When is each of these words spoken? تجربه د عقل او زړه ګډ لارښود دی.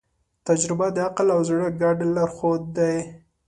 تجربه 0.47 0.87
د 0.91 0.97
عقل 1.07 1.27
او 1.35 1.39
زړه 1.49 1.67
ګډ 1.81 1.97
لارښود 2.15 2.61
دی. 2.77 2.97